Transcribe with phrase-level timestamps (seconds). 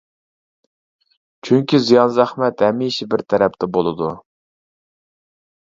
[1.49, 4.11] چۈنكى، زىيان-زەخمەت ھەمىشە بىر تەرەپتە بولىدۇ.